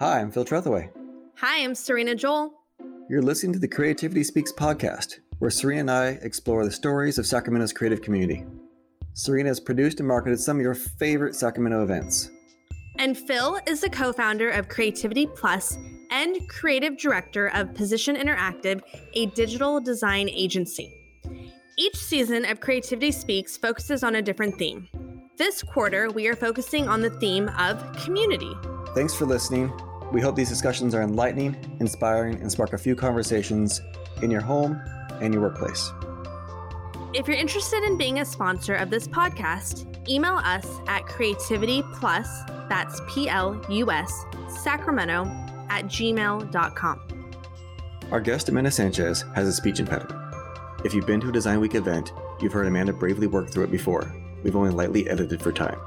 [0.00, 0.90] Hi, I'm Phil Trethaway.
[1.36, 2.52] Hi, I'm Serena Joel.
[3.08, 7.26] You're listening to the Creativity Speaks podcast, where Serena and I explore the stories of
[7.26, 8.44] Sacramento's creative community.
[9.12, 12.28] Serena has produced and marketed some of your favorite Sacramento events.
[12.98, 15.78] And Phil is the co founder of Creativity Plus
[16.10, 18.82] and creative director of Position Interactive,
[19.12, 20.92] a digital design agency.
[21.78, 24.88] Each season of Creativity Speaks focuses on a different theme.
[25.36, 28.52] This quarter, we are focusing on the theme of community.
[28.94, 29.72] Thanks for listening.
[30.14, 33.82] We hope these discussions are enlightening, inspiring, and spark a few conversations
[34.22, 34.80] in your home
[35.20, 35.90] and your workplace.
[37.12, 42.28] If you're interested in being a sponsor of this podcast, email us at Creativity Plus,
[42.68, 44.24] that's P L U S,
[44.62, 45.24] Sacramento,
[45.68, 47.00] at gmail.com.
[48.12, 50.20] Our guest, Amanda Sanchez, has a speech impediment.
[50.84, 53.72] If you've been to a Design Week event, you've heard Amanda bravely work through it
[53.72, 54.14] before.
[54.44, 55.80] We've only lightly edited for time.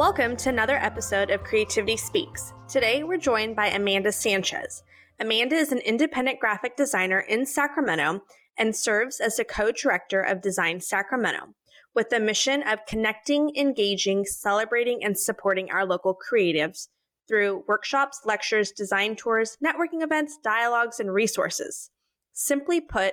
[0.00, 2.54] Welcome to another episode of Creativity Speaks.
[2.70, 4.82] Today we're joined by Amanda Sanchez.
[5.20, 8.22] Amanda is an independent graphic designer in Sacramento
[8.56, 11.48] and serves as the co director of Design Sacramento
[11.94, 16.88] with the mission of connecting, engaging, celebrating, and supporting our local creatives
[17.28, 21.90] through workshops, lectures, design tours, networking events, dialogues, and resources.
[22.32, 23.12] Simply put,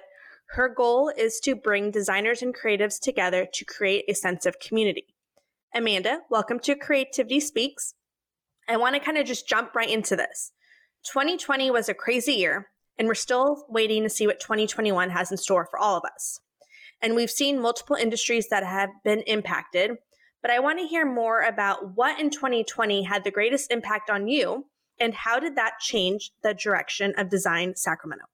[0.52, 5.17] her goal is to bring designers and creatives together to create a sense of community.
[5.74, 7.94] Amanda, welcome to Creativity Speaks.
[8.68, 10.52] I want to kind of just jump right into this.
[11.04, 15.38] 2020 was a crazy year, and we're still waiting to see what 2021 has in
[15.38, 16.40] store for all of us.
[17.02, 19.92] And we've seen multiple industries that have been impacted,
[20.42, 24.28] but I want to hear more about what in 2020 had the greatest impact on
[24.28, 24.66] you
[25.00, 28.26] and how did that change the direction of Design Sacramento?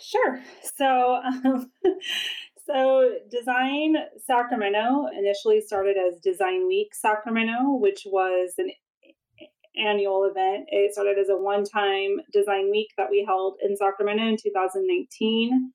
[0.00, 0.40] Sure.
[0.76, 1.70] So, um,
[2.72, 8.70] So, Design Sacramento initially started as Design Week Sacramento, which was an
[9.76, 10.68] annual event.
[10.68, 15.72] It started as a one time design week that we held in Sacramento in 2019.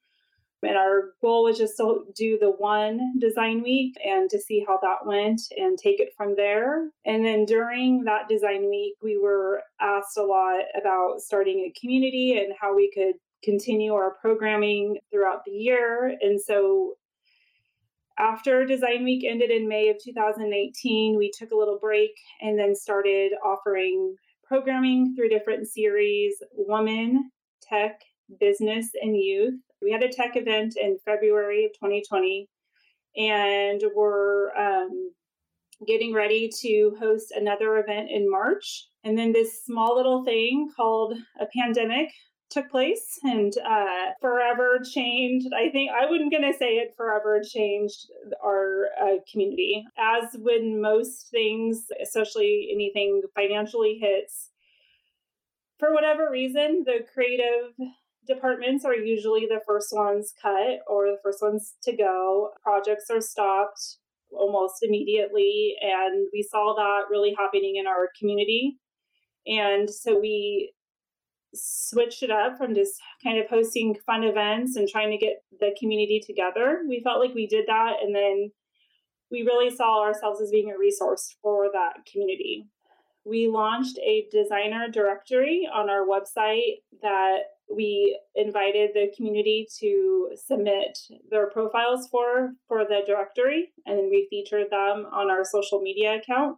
[0.63, 4.79] And our goal was just to do the one design week and to see how
[4.81, 6.91] that went and take it from there.
[7.05, 12.37] And then during that design week, we were asked a lot about starting a community
[12.37, 13.15] and how we could
[13.45, 16.17] continue our programming throughout the year.
[16.19, 16.95] And so
[18.17, 22.11] after Design Week ended in May of 2018, we took a little break
[22.41, 27.29] and then started offering programming through different series woman,
[27.61, 27.99] tech,
[28.39, 29.59] business, and youth.
[29.81, 32.47] We had a tech event in February of 2020,
[33.17, 35.11] and we're um,
[35.85, 38.87] getting ready to host another event in March.
[39.03, 42.11] And then this small little thing called a pandemic
[42.49, 45.47] took place and uh, forever changed.
[45.53, 48.07] I think I wouldn't gonna say it forever changed
[48.43, 49.85] our uh, community.
[49.97, 54.51] As when most things, especially anything financially hits,
[55.79, 57.73] for whatever reason, the creative
[58.27, 62.51] departments are usually the first ones cut or the first ones to go.
[62.63, 63.97] Projects are stopped
[64.31, 68.77] almost immediately, and we saw that really happening in our community.
[69.45, 70.71] And so we
[71.55, 72.93] switched it up from just
[73.23, 76.81] kind of hosting fun events and trying to get the community together.
[76.87, 78.51] We felt like we did that, and then
[79.31, 82.67] we really saw ourselves as being a resource for that community.
[83.25, 87.39] We launched a designer directory on our website that
[87.73, 90.97] we invited the community to submit
[91.31, 96.19] their profiles for for the directory and then we featured them on our social media
[96.19, 96.57] account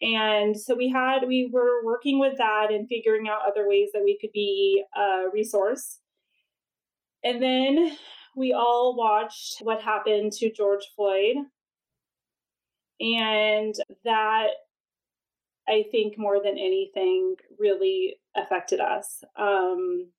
[0.00, 4.04] and so we had, we were working with that and figuring out other ways that
[4.04, 5.98] we could be a resource.
[7.24, 7.96] And then
[8.36, 11.36] we all watched what happened to George Floyd.
[13.00, 14.48] And that,
[15.68, 19.24] I think, more than anything, really affected us.
[19.36, 20.10] Um,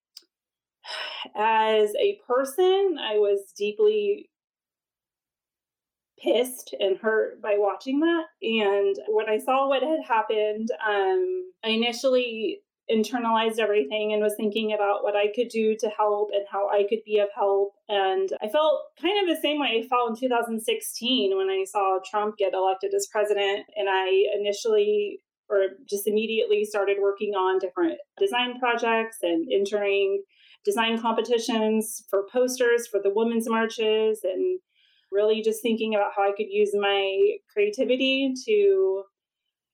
[1.36, 4.30] as a person, I was deeply
[6.22, 8.26] pissed and hurt by watching that.
[8.42, 12.62] And when I saw what had happened, um, I initially
[12.92, 16.86] internalized everything and was thinking about what I could do to help and how I
[16.90, 17.74] could be of help.
[17.88, 22.00] And I felt kind of the same way I felt in 2016 when I saw
[22.10, 23.66] Trump get elected as president.
[23.76, 25.20] And I initially
[25.50, 30.22] or just immediately started working on different design projects and entering
[30.64, 34.60] design competitions for posters for the women's marches and
[35.12, 39.04] really just thinking about how I could use my creativity to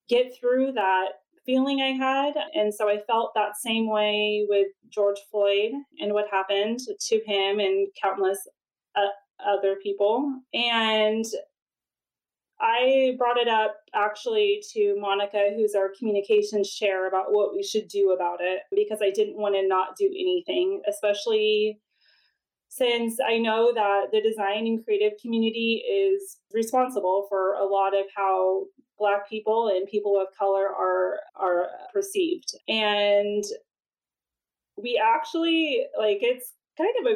[0.10, 1.10] get through that
[1.46, 2.34] feeling I had.
[2.54, 7.60] And so I felt that same way with George Floyd and what happened to him
[7.60, 8.40] and countless
[8.96, 9.08] uh,
[9.46, 10.42] other people.
[10.54, 11.26] And
[12.60, 17.88] I brought it up actually to Monica, who's our communications chair, about what we should
[17.88, 21.80] do about it because I didn't want to not do anything, especially
[22.76, 28.06] since I know that the design and creative community is responsible for a lot of
[28.16, 28.66] how
[28.98, 32.52] black people and people of color are are perceived.
[32.68, 33.44] And
[34.78, 37.16] we actually like it's kind of a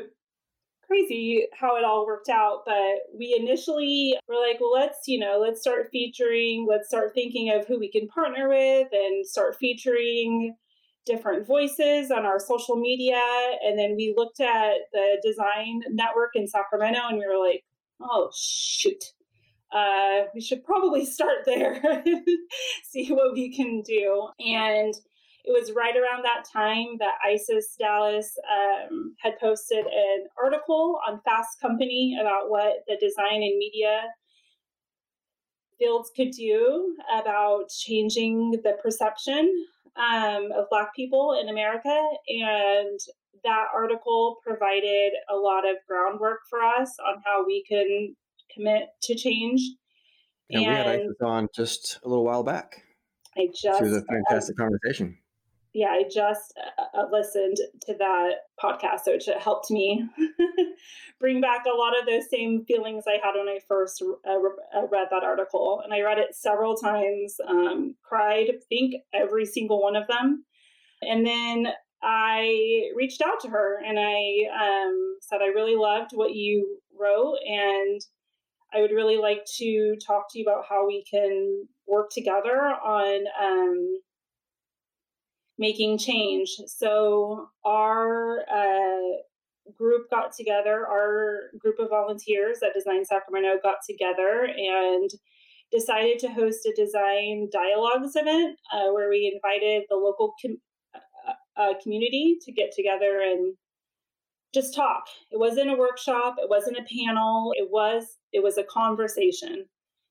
[0.89, 2.63] crazy how it all worked out.
[2.65, 7.51] But we initially were like, well, let's, you know, let's start featuring, let's start thinking
[7.51, 10.55] of who we can partner with and start featuring
[11.09, 13.21] different voices on our social media.
[13.63, 17.63] And then we looked at the design network in Sacramento and we were like,
[18.01, 19.03] oh, shoot.
[19.71, 21.81] Uh, we should probably start there,
[22.89, 24.29] see what we can do.
[24.39, 24.93] And
[25.45, 31.21] it was right around that time that Isis Dallas um, had posted an article on
[31.25, 34.01] Fast Company about what the design and media
[35.79, 39.65] fields could do about changing the perception
[39.99, 42.01] um, of Black people in America.
[42.27, 42.99] And
[43.43, 48.15] that article provided a lot of groundwork for us on how we can
[48.53, 49.61] commit to change.
[50.49, 52.81] And, and we had Isis on just a little while back.
[53.37, 53.81] I just.
[53.81, 55.18] It was a fantastic conversation
[55.73, 56.57] yeah, I just
[56.95, 58.31] uh, listened to that
[58.61, 60.03] podcast, which it helped me
[61.19, 64.87] bring back a lot of those same feelings I had when I first uh, uh,
[64.91, 65.81] read that article.
[65.83, 70.43] And I read it several times, um, cried, think every single one of them.
[71.03, 71.67] And then
[72.01, 77.37] I reached out to her and I um, said, I really loved what you wrote,
[77.45, 78.01] and
[78.73, 83.25] I would really like to talk to you about how we can work together on.
[83.41, 83.99] Um,
[85.59, 86.55] making change.
[86.67, 89.17] So our uh,
[89.77, 95.09] group got together, our group of volunteers at Design Sacramento got together and
[95.71, 100.61] decided to host a design dialogues event uh, where we invited the local com-
[100.95, 103.53] uh, uh, community to get together and
[104.53, 105.03] just talk.
[105.29, 109.65] It wasn't a workshop, it wasn't a panel, it was it was a conversation.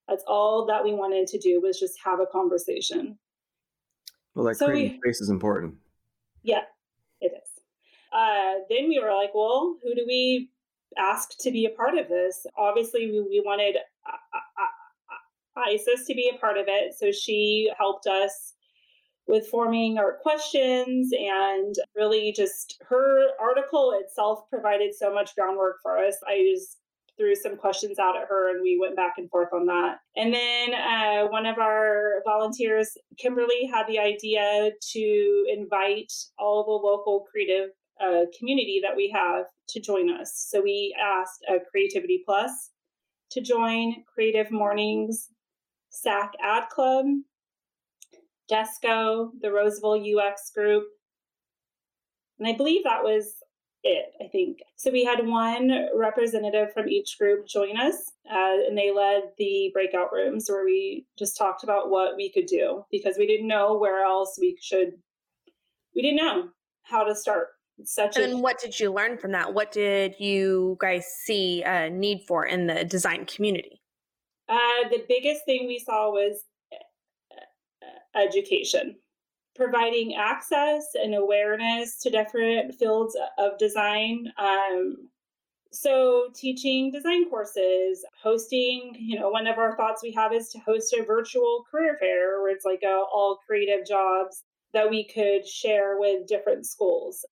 [0.08, 3.18] That's all that we wanted to do was just have a conversation.
[4.38, 5.74] Well, that so creating we, space is important.
[6.44, 6.62] Yeah,
[7.20, 7.50] it is.
[8.12, 10.48] Uh, then we were like, well, who do we
[10.96, 12.46] ask to be a part of this?
[12.56, 13.74] Obviously, we, we wanted
[14.06, 16.94] uh, uh, uh, Isis to be a part of it.
[16.96, 18.54] So she helped us
[19.26, 25.98] with forming our questions and really just her article itself provided so much groundwork for
[25.98, 26.14] us.
[26.28, 26.76] I just
[27.18, 29.96] threw some questions out at her and we went back and forth on that.
[30.16, 36.86] And then uh, one of our volunteers, Kimberly, had the idea to invite all the
[36.86, 37.70] local creative
[38.00, 40.46] uh, community that we have to join us.
[40.48, 42.70] So we asked uh, Creativity Plus
[43.32, 45.28] to join, Creative Mornings,
[45.90, 47.06] SAC Ad Club,
[48.50, 50.84] Desco, the Roseville UX Group.
[52.38, 53.34] And I believe that was
[53.88, 54.58] it, I think.
[54.76, 59.70] So we had one representative from each group join us, uh, and they led the
[59.72, 63.76] breakout rooms where we just talked about what we could do because we didn't know
[63.76, 64.92] where else we should.
[65.94, 66.48] We didn't know
[66.82, 67.48] how to start.
[67.84, 69.54] Such and a, what did you learn from that?
[69.54, 73.80] What did you guys see a need for in the design community?
[74.48, 76.42] Uh, the biggest thing we saw was
[76.72, 78.96] uh, education
[79.58, 84.32] providing access and awareness to different fields of design.
[84.38, 85.08] Um,
[85.72, 90.58] so teaching design courses, hosting, you know, one of our thoughts we have is to
[90.60, 95.46] host a virtual career fair where it's like a, all creative jobs that we could
[95.46, 97.26] share with different schools.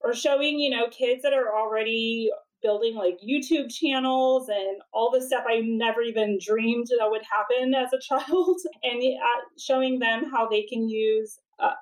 [0.00, 2.30] Or showing, you know, kids that are already
[2.62, 7.74] building like YouTube channels and all the stuff I never even dreamed that would happen
[7.74, 11.72] as a child, and uh, showing them how they can use uh,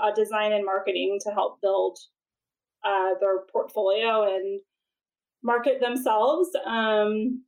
[0.00, 1.98] uh, design and marketing to help build
[2.84, 4.60] uh, their portfolio and
[5.42, 6.48] market themselves.
[6.66, 7.42] Um,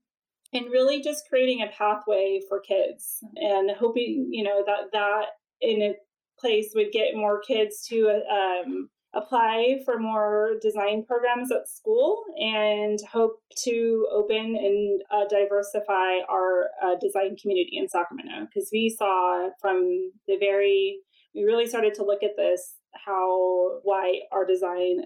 [0.53, 5.27] and really just creating a pathway for kids and hoping, you know, that that
[5.61, 5.95] in a
[6.41, 12.99] place would get more kids to um, apply for more design programs at school and
[13.11, 19.49] hope to open and uh, diversify our uh, design community in Sacramento because we saw
[19.61, 20.99] from the very
[21.35, 25.03] we really started to look at this how why our design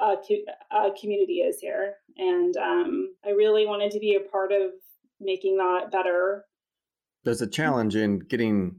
[0.00, 0.16] uh,
[0.70, 4.70] uh community is here and um, I really wanted to be a part of
[5.20, 6.46] making that better.
[7.24, 8.76] There's a challenge in getting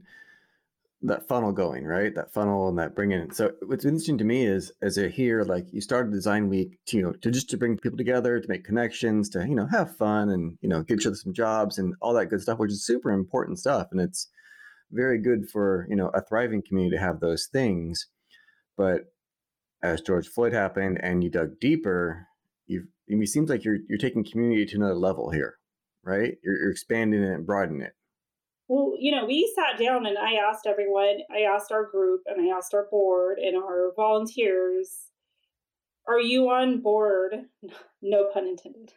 [1.02, 2.14] that funnel going, right?
[2.14, 3.32] That funnel and that bringing.
[3.32, 6.96] So what's interesting to me is as I hear like you started Design Week, to,
[6.96, 9.96] you know, to just to bring people together, to make connections, to you know have
[9.96, 12.70] fun and you know give each other some jobs and all that good stuff, which
[12.70, 14.28] is super important stuff, and it's
[14.92, 18.06] very good for you know a thriving community to have those things.
[18.76, 19.12] But
[19.82, 22.28] as George Floyd happened and you dug deeper,
[22.66, 25.56] you've it seems like you're you're taking community to another level here,
[26.04, 26.38] right?
[26.44, 27.94] You're, you're expanding it and broadening it.
[28.68, 32.40] Well, you know, we sat down and I asked everyone, I asked our group and
[32.40, 35.10] I asked our board and our volunteers,
[36.08, 37.46] are you on board?
[38.04, 38.92] No pun intended.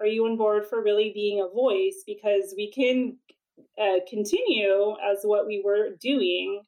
[0.00, 2.02] Are you on board for really being a voice?
[2.04, 3.16] Because we can
[3.80, 6.62] uh, continue as what we were doing,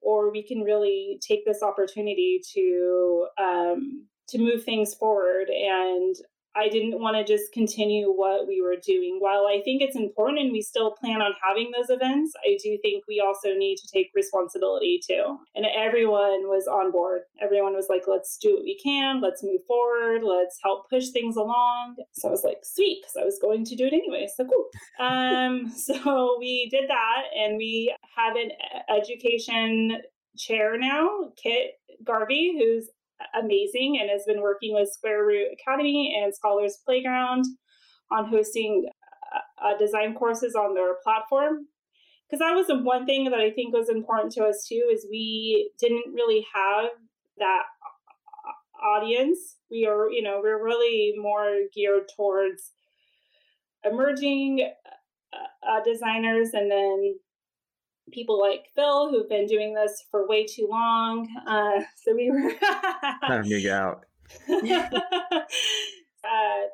[0.00, 5.50] or we can really take this opportunity to um, to move things forward.
[5.50, 6.16] And
[6.58, 9.18] I didn't want to just continue what we were doing.
[9.20, 12.76] While I think it's important and we still plan on having those events, I do
[12.82, 15.38] think we also need to take responsibility too.
[15.54, 17.22] And everyone was on board.
[17.40, 21.36] Everyone was like, let's do what we can, let's move forward, let's help push things
[21.36, 21.96] along.
[22.12, 24.28] So I was like, sweet, because I was going to do it anyway.
[24.34, 24.68] So cool.
[25.00, 28.50] um, so we did that and we have an
[28.88, 30.02] education
[30.36, 31.72] chair now, Kit
[32.04, 32.88] Garvey, who's
[33.38, 37.44] amazing and has been working with Square Root Academy and Scholars Playground
[38.10, 38.88] on hosting
[39.34, 41.66] uh, uh design courses on their platform.
[42.28, 45.06] Because that was the one thing that I think was important to us too is
[45.10, 46.90] we didn't really have
[47.38, 47.62] that
[48.82, 49.56] audience.
[49.70, 52.72] We are, you know, we're really more geared towards
[53.84, 54.68] emerging
[55.32, 57.14] uh, uh designers and then
[58.12, 61.28] people like Phil who've been doing this for way too long.
[61.46, 62.52] Uh, so we were
[63.26, 64.04] time to out.
[64.50, 65.40] uh,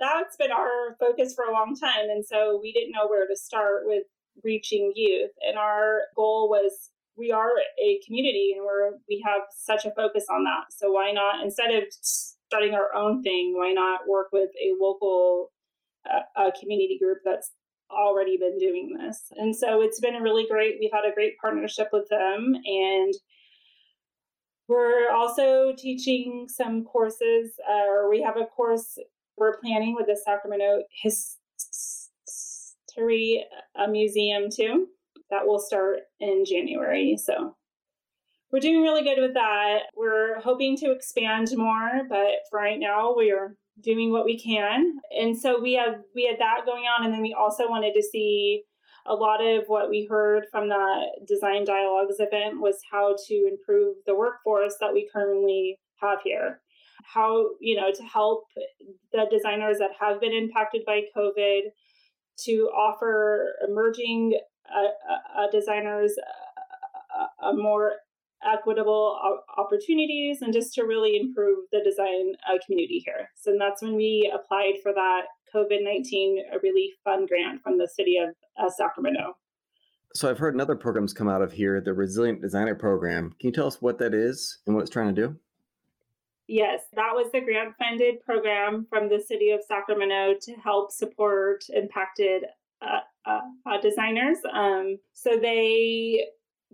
[0.00, 3.36] that's been our focus for a long time, and so we didn't know where to
[3.36, 4.04] start with
[4.42, 5.30] reaching youth.
[5.46, 7.50] And our goal was we are
[7.80, 10.72] a community, and we're we have such a focus on that.
[10.72, 15.52] So why not instead of starting our own thing, why not work with a local
[16.10, 17.52] uh, community group that's
[17.94, 19.32] already been doing this.
[19.36, 22.54] And so it's been a really great, we've had a great partnership with them.
[22.64, 23.14] And
[24.68, 28.98] we're also teaching some courses, uh, we have a course
[29.36, 31.34] we're planning with the Sacramento History
[33.76, 34.88] uh, Museum too.
[35.30, 37.16] That will start in January.
[37.16, 37.56] So
[38.52, 39.84] we're doing really good with that.
[39.96, 44.98] We're hoping to expand more, but for right now, we are doing what we can.
[45.18, 48.02] And so we have we had that going on and then we also wanted to
[48.02, 48.62] see
[49.06, 53.96] a lot of what we heard from the design dialogues event was how to improve
[54.06, 56.60] the workforce that we currently have here
[57.04, 58.44] how you know to help
[59.12, 61.60] the designers that have been impacted by covid
[62.38, 64.38] to offer emerging
[64.74, 66.14] uh, uh, designers
[67.42, 67.92] a, a more
[68.44, 69.18] equitable
[69.56, 73.30] opportunities and just to really improve the design uh, community here.
[73.36, 75.22] So that's when we applied for that
[75.54, 79.36] COVID 19 relief fund grant from the city of uh, Sacramento.
[80.14, 83.34] So I've heard another program's come out of here, the Resilient Designer Program.
[83.40, 85.36] Can you tell us what that is and what it's trying to do?
[86.46, 91.64] Yes, that was the grant funded program from the city of Sacramento to help support
[91.70, 92.44] impacted
[92.82, 94.38] uh, uh, uh designers.
[94.52, 96.26] Um, so they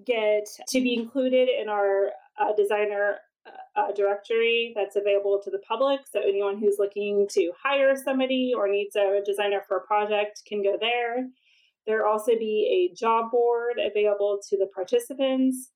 [0.06, 3.16] get to be included in our uh, designer
[3.46, 6.00] uh, uh, directory that's available to the public.
[6.10, 10.62] So anyone who's looking to hire somebody or needs a designer for a project can
[10.62, 11.26] go there.
[11.86, 15.70] There also be a job board available to the participants.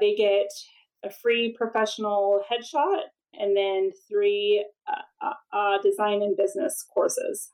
[0.00, 0.48] They get
[1.04, 3.02] a free professional headshot
[3.38, 7.50] and then three uh, uh, uh design and business courses.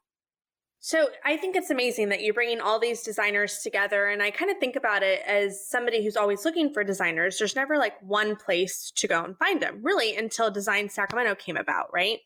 [0.85, 4.07] So I think it's amazing that you're bringing all these designers together.
[4.07, 7.39] And I kind of think about it as somebody who's always looking for designers.
[7.39, 11.57] There's never like one place to go and find them, really, until Design Sacramento came
[11.57, 12.19] about, right?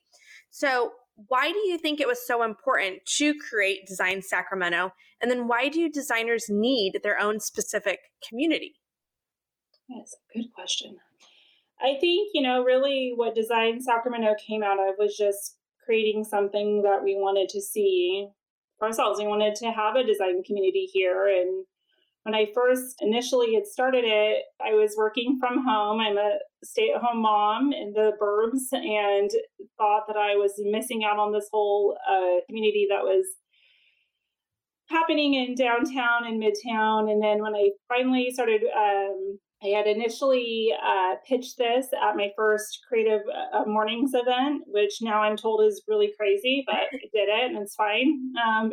[0.48, 0.92] So
[1.28, 4.90] why do you think it was so important to create Design Sacramento?
[5.20, 8.76] And then why do designers need their own specific community?
[9.90, 10.96] That's a good question.
[11.78, 16.80] I think, you know, really what Design Sacramento came out of was just creating something
[16.84, 18.28] that we wanted to see
[18.82, 19.18] ourselves.
[19.18, 21.26] We wanted to have a design community here.
[21.26, 21.64] And
[22.24, 26.00] when I first initially had started it, I was working from home.
[26.00, 29.30] I'm a stay at home mom in the burbs and
[29.78, 33.24] thought that I was missing out on this whole uh, community that was
[34.88, 37.10] happening in downtown and midtown.
[37.10, 42.30] And then when I finally started um, I had initially uh, pitched this at my
[42.36, 47.28] first creative uh, mornings event, which now I'm told is really crazy, but I did
[47.28, 48.32] it and it's fine.
[48.46, 48.72] Um,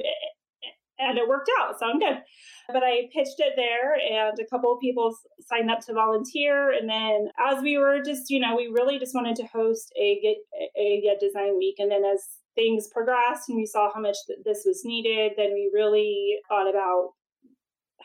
[0.99, 1.79] and it worked out.
[1.79, 2.21] So I'm good.
[2.67, 6.71] But I pitched it there, and a couple of people signed up to volunteer.
[6.71, 10.19] And then, as we were just, you know, we really just wanted to host a
[10.21, 10.37] get
[10.77, 11.75] a get design week.
[11.79, 12.23] And then, as
[12.55, 16.69] things progressed and we saw how much th- this was needed, then we really thought
[16.69, 17.13] about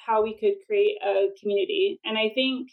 [0.09, 2.01] how we could create a community.
[2.05, 2.71] And I think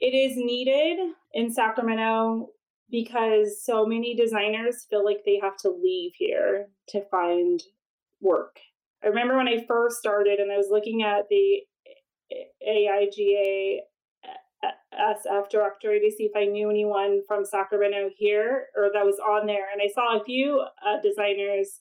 [0.00, 0.98] it is needed
[1.32, 2.48] in Sacramento
[2.90, 7.62] because so many designers feel like they have to leave here to find
[8.20, 8.58] work.
[9.02, 11.60] I remember when I first started and I was looking at the
[12.66, 13.78] AIGA
[14.92, 19.46] SF directory to see if I knew anyone from Sacramento here or that was on
[19.46, 19.66] there.
[19.72, 21.80] And I saw a few uh, designers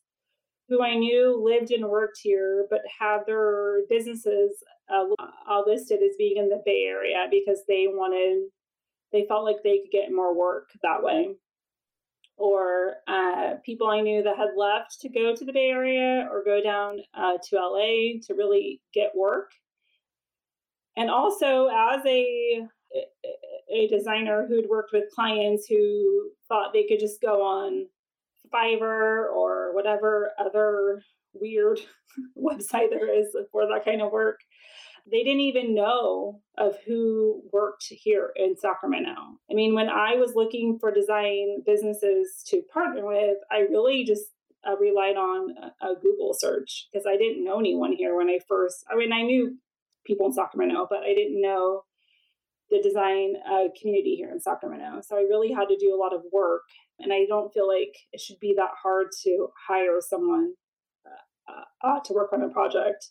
[0.72, 5.04] who I knew lived and worked here, but had their businesses uh,
[5.68, 8.48] listed as being in the Bay Area because they wanted,
[9.12, 11.36] they felt like they could get more work that way.
[12.38, 16.42] Or uh, people I knew that had left to go to the Bay Area or
[16.42, 19.52] go down uh, to LA to really get work.
[20.96, 22.62] And also, as a
[23.74, 27.86] a designer who'd worked with clients who thought they could just go on
[28.54, 31.02] Fiverr or whatever other
[31.34, 31.80] weird
[32.38, 34.40] website there is for that kind of work.
[35.10, 39.16] They didn't even know of who worked here in Sacramento.
[39.50, 44.26] I mean, when I was looking for design businesses to partner with, I really just
[44.68, 48.40] uh, relied on a, a Google search because I didn't know anyone here when I
[48.48, 49.58] first, I mean, I knew
[50.06, 51.84] people in Sacramento, but I didn't know
[52.70, 55.02] the design uh, community here in Sacramento.
[55.06, 56.64] So I really had to do a lot of work,
[57.04, 60.54] and I don't feel like it should be that hard to hire someone
[61.48, 63.10] uh, uh, to work on a project.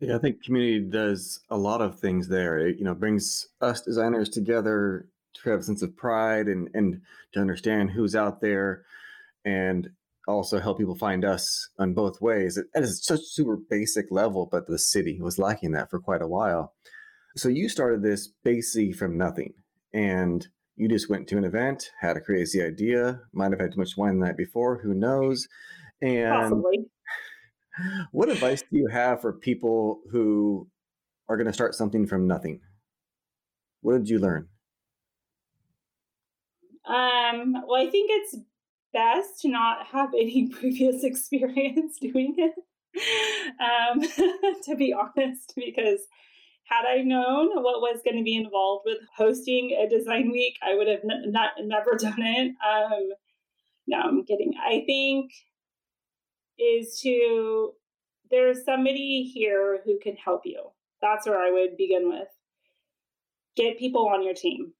[0.00, 2.58] Yeah, I think community does a lot of things there.
[2.58, 7.00] It, you know, brings us designers together to have a sense of pride and and
[7.32, 8.84] to understand who's out there,
[9.44, 9.88] and
[10.26, 12.56] also help people find us on both ways.
[12.56, 16.22] It, it is such super basic level, but the city was lacking that for quite
[16.22, 16.74] a while.
[17.36, 19.54] So you started this basically from nothing
[19.92, 23.78] and you just went to an event, had a crazy idea, might have had too
[23.78, 25.46] much wine the night before, who knows?
[26.02, 26.86] And Possibly.
[28.12, 30.68] what advice do you have for people who
[31.28, 32.60] are going to start something from nothing?
[33.80, 34.48] What did you learn?
[36.86, 38.36] Um, well, I think it's
[38.92, 42.54] best to not have any previous experience doing it.
[43.60, 44.00] Um,
[44.64, 46.00] to be honest, because
[46.64, 50.74] had I known what was going to be involved with hosting a design week, I
[50.74, 52.54] would have n- not never done it.
[52.66, 53.10] Um,
[53.86, 54.54] no, I'm kidding.
[54.64, 55.32] I think
[56.58, 57.72] is to
[58.30, 60.70] there's somebody here who can help you.
[61.02, 62.28] That's where I would begin with.
[63.56, 64.72] Get people on your team.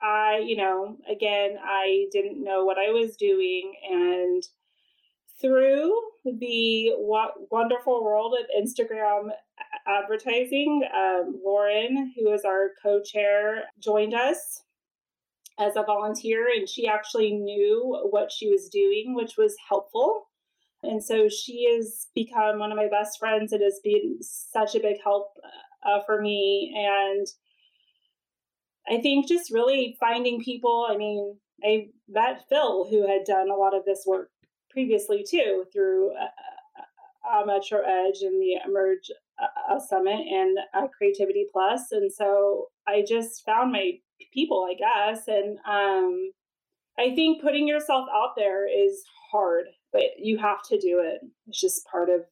[0.00, 4.42] I, you know, again, I didn't know what I was doing and
[5.40, 5.92] through
[6.24, 6.92] the
[7.50, 9.30] wonderful world of Instagram
[9.88, 14.62] advertising, um, Lauren, who is our co chair, joined us
[15.58, 20.28] as a volunteer, and she actually knew what she was doing, which was helpful.
[20.82, 24.80] And so she has become one of my best friends and has been such a
[24.80, 25.32] big help
[25.84, 26.72] uh, for me.
[26.76, 27.26] And
[28.88, 30.86] I think just really finding people.
[30.88, 34.30] I mean, I met Phil, who had done a lot of this work
[34.70, 41.46] previously too through uh, uh, Metro Edge and the Emerge uh, Summit and uh, Creativity
[41.52, 43.92] Plus, and so I just found my
[44.32, 46.30] people, I guess, and um,
[46.98, 51.20] I think putting yourself out there is hard, but you have to do it.
[51.46, 52.22] It's just part of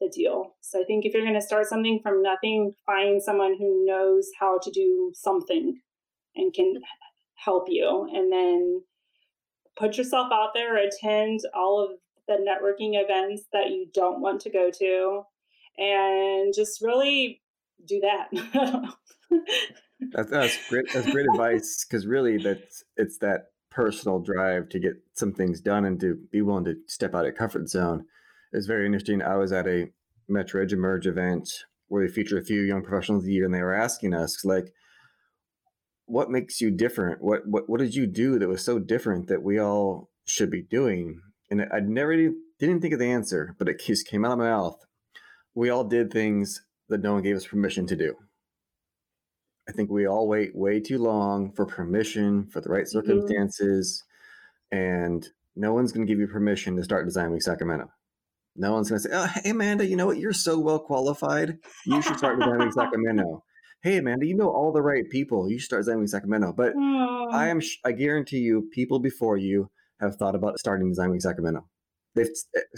[0.00, 0.56] the deal.
[0.60, 4.28] So I think if you're going to start something from nothing, find someone who knows
[4.38, 5.80] how to do something
[6.34, 6.74] and can
[7.36, 8.82] help you, and then
[9.76, 14.50] put yourself out there, attend all of the networking events that you don't want to
[14.50, 15.22] go to,
[15.78, 17.40] and just really
[17.86, 18.94] do that.
[20.12, 20.92] that's, that's great.
[20.92, 25.84] That's great advice because really, that's it's that personal drive to get some things done
[25.84, 28.04] and to be willing to step out of comfort zone.
[28.52, 29.22] It's very interesting.
[29.22, 29.88] I was at a
[30.28, 31.50] Metro Edge Emerge event
[31.88, 34.44] where they featured a few young professionals of the year, and they were asking us
[34.44, 34.72] like,
[36.06, 37.22] what makes you different?
[37.22, 40.62] What what what did you do that was so different that we all should be
[40.62, 41.20] doing?
[41.50, 42.16] And I never
[42.58, 44.78] didn't think of the answer, but it just came out of my mouth.
[45.54, 48.14] We all did things that no one gave us permission to do.
[49.68, 52.98] I think we all wait way too long for permission for the right mm-hmm.
[52.98, 54.02] circumstances,
[54.72, 54.84] mm-hmm.
[54.84, 57.90] and no one's going to give you permission to start Design Week Sacramento.
[58.56, 60.18] No one's going to say, "Oh, hey Amanda, you know what?
[60.18, 61.58] You're so well qualified.
[61.86, 63.44] You should start Design Week Sacramento."
[63.82, 65.50] hey Amanda, you know all the right people.
[65.50, 66.52] You should start Design Week Sacramento.
[66.52, 67.32] But mm.
[67.32, 71.68] I am, I guarantee you, people before you have thought about starting Design Week Sacramento.
[72.14, 72.28] They've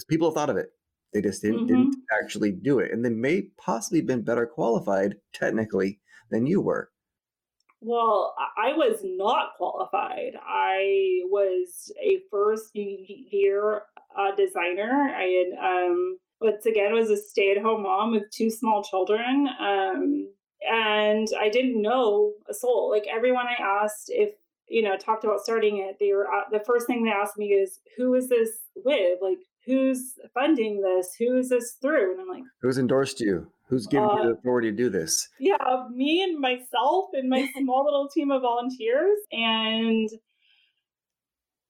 [0.08, 0.68] people have thought of it.
[1.14, 1.66] They just didn't, mm-hmm.
[1.68, 2.90] didn't actually do it.
[2.90, 6.00] And they may possibly have been better qualified technically
[6.30, 6.90] than you were.
[7.80, 10.32] Well, I was not qualified.
[10.42, 13.82] I was a first year
[14.18, 15.14] uh, designer.
[15.14, 19.48] I had, um, once again, was a stay at home mom with two small children.
[19.60, 20.32] Um,
[20.68, 22.90] and I didn't know a soul.
[22.90, 24.30] Like everyone I asked if,
[24.66, 27.48] you know, talked about starting it, they were, uh, the first thing they asked me
[27.48, 29.18] is, who is this with?
[29.20, 31.14] Like, who's funding this?
[31.18, 32.12] Who is this through?
[32.12, 33.50] And I'm like, who's endorsed you?
[33.68, 35.28] Who's giving uh, you the authority to do this?
[35.40, 39.18] Yeah, me and myself and my small little team of volunteers.
[39.32, 40.08] And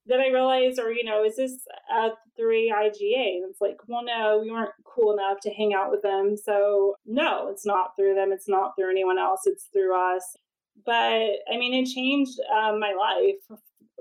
[0.07, 1.57] then I realized, or, you know, is this
[1.97, 3.37] a through AIGA?
[3.37, 6.37] And it's like, well, no, we weren't cool enough to hang out with them.
[6.37, 8.33] So, no, it's not through them.
[8.33, 9.43] It's not through anyone else.
[9.45, 10.37] It's through us.
[10.85, 13.59] But I mean, it changed um, my life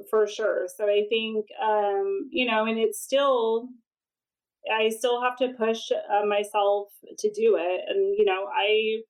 [0.10, 0.68] for sure.
[0.76, 3.70] So I think, um, you know, and it's still
[4.72, 7.82] I still have to push uh, myself to do it.
[7.88, 9.02] And, you know, I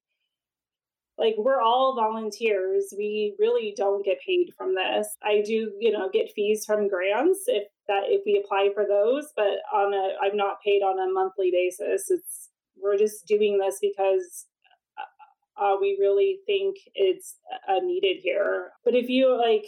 [1.17, 2.93] like we're all volunteers.
[2.97, 5.07] We really don't get paid from this.
[5.23, 9.27] I do, you know, get fees from grants if that if we apply for those,
[9.35, 12.09] but on a I'm not paid on a monthly basis.
[12.09, 14.47] It's we're just doing this because
[14.97, 17.37] uh, uh we really think it's
[17.69, 18.71] uh, needed here.
[18.83, 19.65] But if you like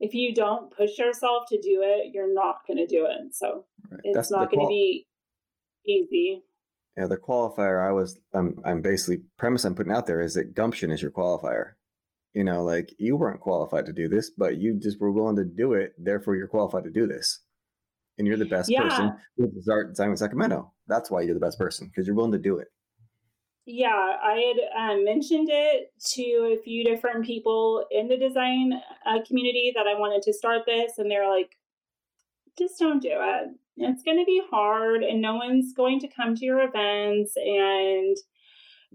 [0.00, 3.34] if you don't push yourself to do it, you're not going to do it.
[3.34, 4.00] So right.
[4.04, 5.06] it's That's not going to be
[5.86, 6.42] easy.
[6.96, 10.54] Yeah, the qualifier I was I'm I'm basically premise I'm putting out there is that
[10.54, 11.72] gumption is your qualifier.
[12.32, 15.44] You know, like you weren't qualified to do this, but you just were willing to
[15.44, 17.40] do it, therefore you're qualified to do this.
[18.18, 18.82] And you're the best yeah.
[18.82, 20.72] person to start designing Sacramento.
[20.86, 22.68] That's why you're the best person, because you're willing to do it.
[23.66, 28.72] Yeah, I had um, mentioned it to a few different people in the design
[29.04, 31.56] uh, community that I wanted to start this, and they're like,
[32.56, 36.34] just don't do it it's going to be hard and no one's going to come
[36.34, 38.16] to your events and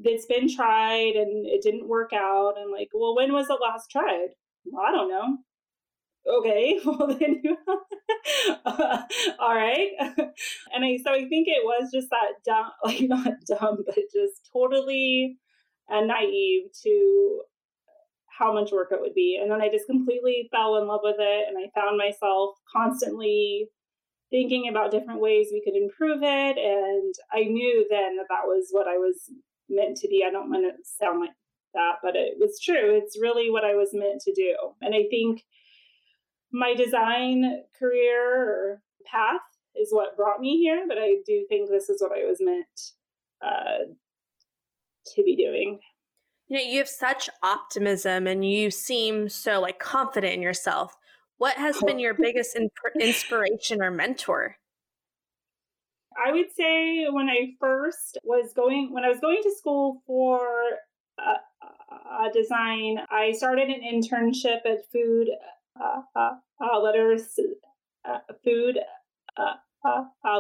[0.04, 3.90] it's been tried and it didn't work out and like well when was it last
[3.92, 4.30] tried?
[4.66, 5.38] Well, i don't know.
[6.28, 7.42] Okay well then
[9.40, 9.90] all right.
[10.74, 14.50] And i so i think it was just that dumb like not dumb but just
[14.52, 15.38] totally
[15.92, 17.42] uh, naive to
[18.40, 19.40] how much work it would be.
[19.40, 23.70] And then i just completely fell in love with it and i found myself constantly
[24.32, 26.58] thinking about different ways we could improve it.
[26.58, 29.30] And I knew then that that was what I was
[29.70, 30.24] meant to be.
[30.26, 31.32] I don't want to sound like
[31.74, 32.96] that, but it was true.
[32.96, 34.56] It's really what I was meant to do.
[34.82, 35.44] And I think
[36.52, 39.42] my design career path
[39.76, 42.66] is what brought me here, but I do think this is what I was meant
[43.46, 43.86] uh,
[45.16, 45.80] to be doing.
[46.48, 50.98] You know, you have such optimism and you seem so like confident in yourself.
[51.42, 52.56] What has been your biggest
[53.00, 54.58] inspiration or mentor?
[56.16, 60.40] I would say when I first was going, when I was going to school for
[61.18, 61.38] uh,
[61.92, 65.30] uh, design, I started an internship at Food
[65.84, 66.30] uh, uh,
[66.64, 67.40] uh Letters
[68.08, 68.78] uh, Food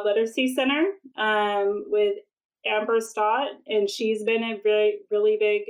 [0.06, 0.84] Literacy Center
[1.18, 2.14] um, with
[2.64, 5.64] Amber Stott, and she's been a very really big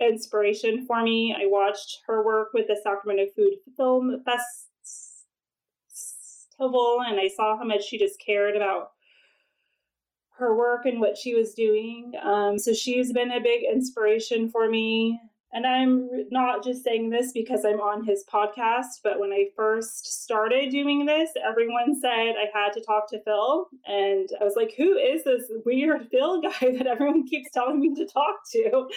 [0.00, 1.34] inspiration for me.
[1.38, 4.22] I watched her work with the Sacramento Food Film
[6.58, 8.92] Festival, and I saw how much she just cared about
[10.38, 12.12] her work and what she was doing.
[12.22, 15.20] Um, so she's been a big inspiration for me.
[15.52, 20.22] And I'm not just saying this because I'm on his podcast, but when I first
[20.22, 23.66] started doing this, everyone said I had to talk to Phil.
[23.86, 27.94] And I was like, who is this weird Phil guy that everyone keeps telling me
[27.94, 28.88] to talk to?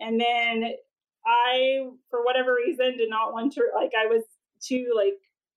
[0.00, 0.72] And then
[1.26, 4.22] I, for whatever reason, did not want to, like, I was
[4.60, 5.14] too, like,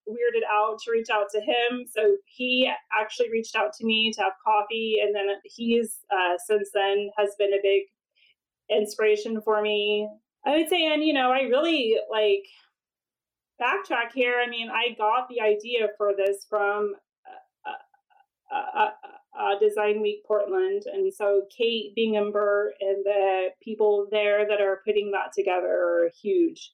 [0.07, 1.85] weirded out to reach out to him.
[1.87, 4.97] So he actually reached out to me to have coffee.
[5.03, 7.83] And then he's, uh, since then, has been a big
[8.69, 10.09] inspiration for me.
[10.45, 12.45] I would say, and, you know, I really, like,
[13.61, 14.41] backtrack here.
[14.43, 16.95] I mean, I got the idea for this from
[18.51, 18.89] uh, uh,
[19.39, 20.83] uh uh, Design Week Portland.
[20.85, 26.11] And so Kate Bingaman-Burt and the people there that are putting that together are a
[26.11, 26.73] huge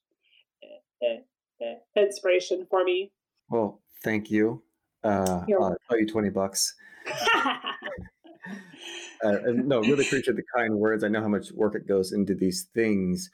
[1.03, 1.21] uh,
[1.61, 3.11] uh, inspiration for me.
[3.49, 4.63] Well, thank you.
[5.03, 6.73] Uh, I'll tell you 20 bucks.
[7.35, 7.61] uh,
[9.23, 11.03] no, really appreciate the kind words.
[11.03, 13.29] I know how much work it goes into these things.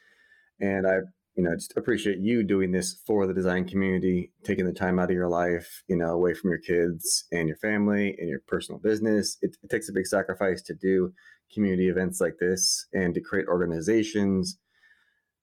[0.60, 0.98] And I
[1.36, 5.10] you know, just appreciate you doing this for the design community, taking the time out
[5.10, 8.80] of your life, you know, away from your kids and your family and your personal
[8.80, 9.38] business.
[9.41, 11.13] It, it takes a big sacrifice to do
[11.54, 14.58] community events like this and to create organizations.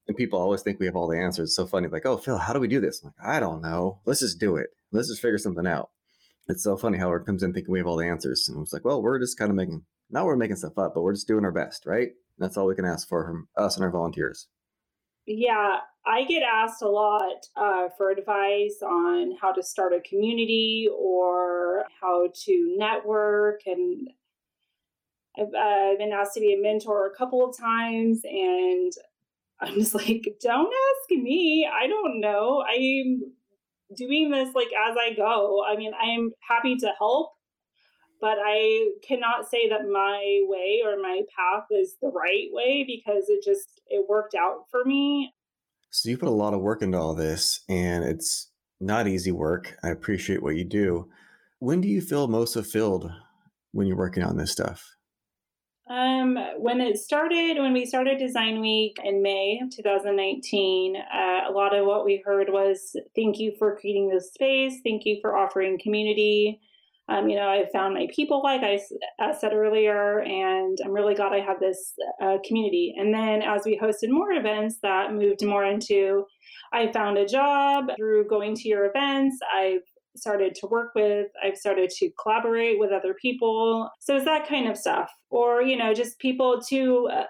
[0.06, 1.50] And people always think we have all the answers.
[1.50, 3.02] It's so funny, like, oh, Phil, how do we do this?
[3.02, 4.00] I'm like, I don't know.
[4.04, 4.68] Let's just do it.
[4.92, 5.90] Let's just figure something out.
[6.48, 8.48] it's so funny how it comes in thinking we have all the answers.
[8.48, 11.02] And it's like, well, we're just kind of making, not we're making stuff up, but
[11.02, 12.10] we're just doing our best, right?
[12.38, 14.48] That's all we can ask for from us and our volunteers.
[15.30, 20.88] Yeah, I get asked a lot uh, for advice on how to start a community
[20.90, 23.60] or how to network.
[23.66, 24.08] And
[25.38, 28.22] I've uh, been asked to be a mentor a couple of times.
[28.24, 28.90] And
[29.60, 31.68] I'm just like, don't ask me.
[31.70, 32.64] I don't know.
[32.66, 33.20] I'm
[33.94, 35.62] doing this like as I go.
[35.62, 37.32] I mean, I am happy to help,
[38.20, 43.24] but I cannot say that my way or my path is the right way because
[43.28, 45.32] it just it worked out for me.
[45.90, 48.50] So you put a lot of work into all this and it's
[48.80, 49.76] not easy work.
[49.82, 51.08] I appreciate what you do.
[51.60, 53.10] When do you feel most fulfilled
[53.72, 54.84] when you're working on this stuff?
[55.90, 61.74] Um, when it started, when we started Design Week in May 2019, uh, a lot
[61.74, 65.80] of what we heard was thank you for creating this space, thank you for offering
[65.82, 66.60] community.
[67.08, 68.78] Um, you know, I found my people, like I,
[69.32, 72.94] said earlier, and I'm really glad I have this uh, community.
[72.98, 76.24] And then as we hosted more events, that moved more into
[76.72, 79.38] I found a job through going to your events.
[79.56, 79.80] I've
[80.16, 81.28] started to work with.
[81.42, 83.88] I've started to collaborate with other people.
[84.00, 85.10] So it's that kind of stuff.
[85.30, 87.24] Or, you know, just people to uh,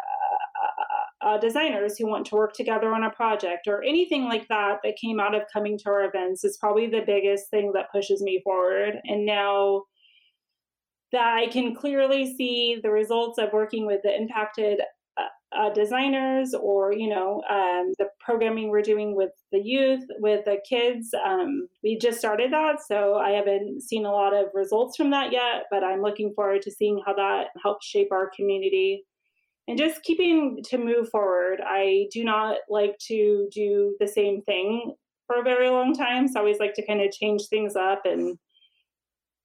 [1.23, 4.79] uh, uh, designers who want to work together on a project or anything like that
[4.83, 8.23] that came out of coming to our events is probably the biggest thing that pushes
[8.23, 8.95] me forward.
[9.05, 9.85] And now
[11.13, 14.81] that I can clearly see the results of working with the impacted
[15.57, 20.59] uh, designers or you know um, the programming we're doing with the youth with the
[20.69, 25.11] kids um, we just started that so i haven't seen a lot of results from
[25.11, 29.05] that yet but i'm looking forward to seeing how that helps shape our community
[29.69, 34.95] and just keeping to move forward i do not like to do the same thing
[35.27, 38.03] for a very long time so i always like to kind of change things up
[38.05, 38.37] and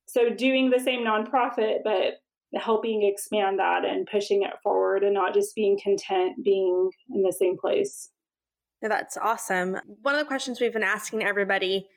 [0.08, 2.16] so doing the same nonprofit but
[2.60, 7.34] helping expand that and pushing it forward and not just being content being in the
[7.34, 8.10] same place.
[8.82, 9.78] Yeah, that's awesome.
[10.02, 11.88] One of the questions we've been asking everybody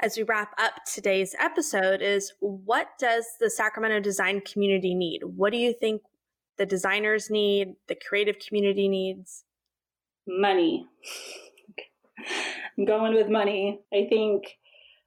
[0.00, 5.22] as we wrap up today's episode is what does the Sacramento design community need?
[5.24, 6.02] What do you think
[6.58, 9.44] the designers need, the creative community needs?
[10.26, 10.86] Money.
[12.78, 13.80] I'm going with money.
[13.92, 14.44] I think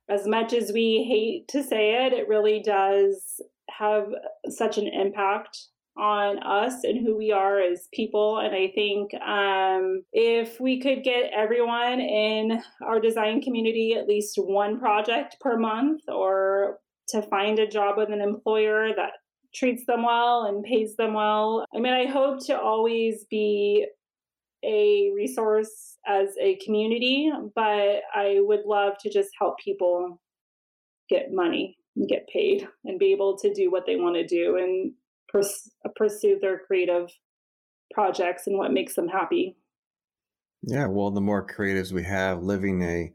[0.09, 4.05] as much as we hate to say it, it really does have
[4.49, 8.39] such an impact on us and who we are as people.
[8.39, 14.35] And I think um, if we could get everyone in our design community at least
[14.37, 19.11] one project per month or to find a job with an employer that
[19.53, 21.65] treats them well and pays them well.
[21.75, 23.87] I mean, I hope to always be
[24.63, 30.19] a resource as a community, but I would love to just help people
[31.09, 34.57] get money and get paid and be able to do what they want to do
[34.57, 34.93] and
[35.29, 37.09] pers- pursue their creative
[37.93, 39.57] projects and what makes them happy.
[40.61, 43.13] Yeah, well, the more creatives we have living a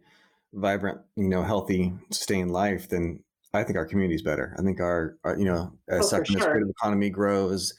[0.55, 3.23] vibrant, you know, healthy, sustained life, then
[3.55, 4.55] I think our community is better.
[4.59, 6.41] I think our, our you know, as oh, sure.
[6.41, 7.73] creative economy grows,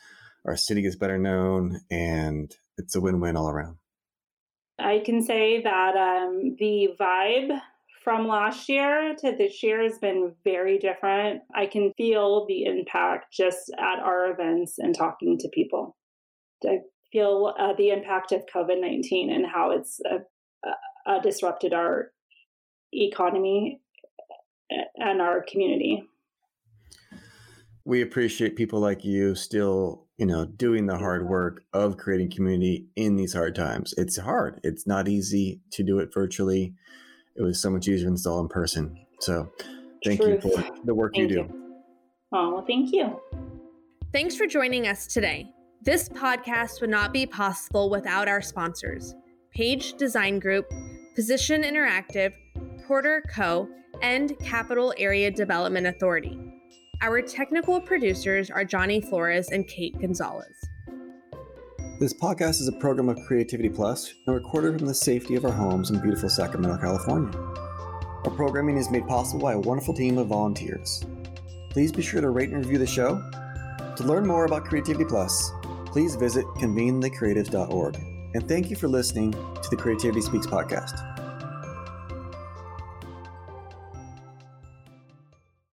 [0.45, 3.77] our city gets better known, and it's a win-win all around.
[4.79, 7.59] I can say that um, the vibe
[8.03, 11.41] from last year to this year has been very different.
[11.53, 15.97] I can feel the impact just at our events and talking to people.
[16.65, 16.79] I
[17.11, 20.19] feel uh, the impact of COVID 19 and how it's uh,
[21.05, 22.11] uh, disrupted our
[22.93, 23.84] economy uh,
[24.69, 26.03] and our community.
[27.83, 32.87] We appreciate people like you still, you know, doing the hard work of creating community
[32.95, 33.93] in these hard times.
[33.97, 34.59] It's hard.
[34.63, 36.73] It's not easy to do it virtually
[37.35, 38.97] it was so much easier to install in person.
[39.19, 39.51] So
[40.03, 40.45] thank Truth.
[40.45, 41.43] you for the work thank you do.
[41.43, 41.73] You.
[42.33, 43.19] Oh, thank you.
[44.11, 45.49] Thanks for joining us today.
[45.81, 49.13] This podcast would not be possible without our sponsors
[49.51, 50.71] Page Design Group,
[51.15, 52.33] Position Interactive,
[52.87, 53.67] Porter Co.,
[54.01, 56.37] and Capital Area Development Authority.
[57.01, 60.55] Our technical producers are Johnny Flores and Kate Gonzalez.
[61.99, 65.51] This podcast is a program of Creativity Plus and recorded from the safety of our
[65.51, 67.37] homes in beautiful Sacramento, California.
[68.25, 71.05] Our programming is made possible by a wonderful team of volunteers.
[71.69, 73.15] Please be sure to rate and review the show.
[73.95, 75.51] To learn more about Creativity Plus,
[75.85, 77.95] please visit convenethecreatives.org.
[78.33, 81.14] And thank you for listening to the Creativity Speaks podcast.